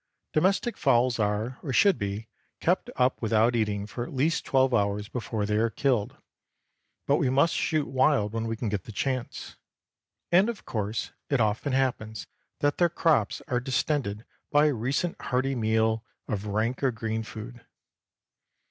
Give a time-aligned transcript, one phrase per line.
[0.33, 2.27] Domestic fowls are, or should be,
[2.59, 6.17] kept up without eating for at least twelve hours before they are killed;
[7.05, 9.57] but we must shoot wild when we can get the chance,
[10.31, 12.25] and of course it often happens
[12.61, 17.63] that their crops are distended by a recent hearty meal of rank or green food.